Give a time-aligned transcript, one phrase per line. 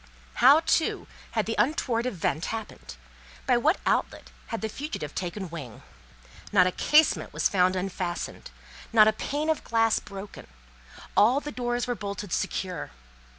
[0.41, 2.95] How, too, had the untoward event happened?
[3.45, 5.83] By what outlet had the fugitive taken wing?
[6.51, 8.49] Not a casement was found unfastened,
[8.91, 10.47] not a pane of glass broken;
[11.15, 12.89] all the doors were bolted secure.